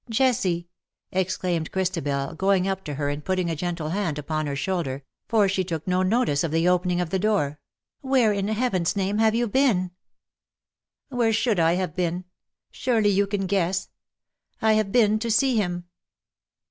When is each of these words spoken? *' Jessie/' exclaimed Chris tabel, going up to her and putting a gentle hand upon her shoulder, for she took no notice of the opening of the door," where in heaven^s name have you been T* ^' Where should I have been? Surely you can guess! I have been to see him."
*' 0.05 0.09
Jessie/' 0.09 0.65
exclaimed 1.11 1.71
Chris 1.71 1.91
tabel, 1.91 2.33
going 2.33 2.67
up 2.67 2.83
to 2.85 2.95
her 2.95 3.09
and 3.09 3.23
putting 3.23 3.51
a 3.51 3.55
gentle 3.55 3.89
hand 3.89 4.17
upon 4.17 4.47
her 4.47 4.55
shoulder, 4.55 5.03
for 5.27 5.47
she 5.47 5.63
took 5.63 5.85
no 5.87 6.01
notice 6.01 6.43
of 6.43 6.49
the 6.49 6.67
opening 6.67 6.99
of 6.99 7.11
the 7.11 7.19
door," 7.19 7.59
where 8.11 8.33
in 8.33 8.47
heaven^s 8.47 8.95
name 8.95 9.19
have 9.19 9.35
you 9.35 9.47
been 9.47 9.89
T* 11.11 11.15
^' 11.15 11.17
Where 11.19 11.31
should 11.31 11.59
I 11.59 11.73
have 11.73 11.95
been? 11.95 12.25
Surely 12.71 13.09
you 13.09 13.27
can 13.27 13.45
guess! 13.45 13.89
I 14.59 14.73
have 14.73 14.91
been 14.91 15.19
to 15.19 15.29
see 15.29 15.57
him." 15.57 15.83